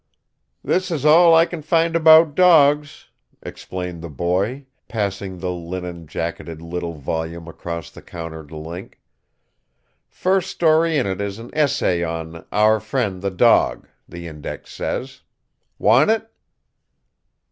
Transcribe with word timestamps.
"This 0.63 0.89
is 0.89 1.05
all 1.05 1.35
I 1.35 1.45
can 1.45 1.61
find 1.61 1.95
about 1.95 2.33
dogs," 2.33 3.09
explained 3.43 4.01
the 4.01 4.09
boy, 4.09 4.65
passing 4.87 5.37
the 5.37 5.51
linen 5.51 6.07
jacketed 6.07 6.59
little 6.59 6.93
volume 6.95 7.47
across 7.47 7.91
the 7.91 8.01
counter 8.01 8.43
to 8.43 8.57
Link. 8.57 8.99
"First 10.09 10.49
story 10.49 10.97
in 10.97 11.05
it 11.05 11.21
is 11.21 11.37
an 11.37 11.51
essay 11.53 12.01
on 12.01 12.43
'Our 12.51 12.79
Friend, 12.79 13.21
the 13.21 13.29
Dog,' 13.29 13.87
the 14.09 14.25
index 14.25 14.71
says. 14.73 15.21
Want 15.77 16.09
it?" 16.09 16.27